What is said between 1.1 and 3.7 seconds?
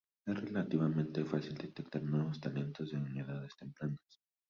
fácil detectar nuevos talentos en edades